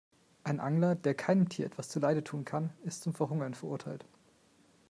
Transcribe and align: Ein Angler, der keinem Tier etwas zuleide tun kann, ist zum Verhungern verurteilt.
Ein 0.43 0.59
Angler, 0.59 0.95
der 0.95 1.13
keinem 1.13 1.47
Tier 1.47 1.67
etwas 1.67 1.89
zuleide 1.89 2.23
tun 2.23 2.43
kann, 2.43 2.71
ist 2.81 3.03
zum 3.03 3.13
Verhungern 3.13 3.53
verurteilt. 3.53 4.03